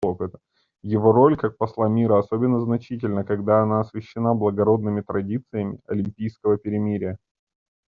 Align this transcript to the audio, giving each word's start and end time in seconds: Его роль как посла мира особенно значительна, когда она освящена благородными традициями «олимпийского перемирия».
Его 0.81 1.11
роль 1.11 1.37
как 1.37 1.59
посла 1.59 1.87
мира 1.87 2.17
особенно 2.17 2.59
значительна, 2.59 3.23
когда 3.23 3.61
она 3.61 3.81
освящена 3.81 4.33
благородными 4.33 5.01
традициями 5.01 5.79
«олимпийского 5.85 6.57
перемирия». 6.57 7.19